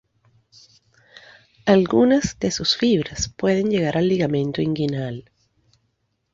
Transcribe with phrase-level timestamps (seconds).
[1.67, 5.29] Algunas de sus fibras pueden llegar al ligamento inguinal.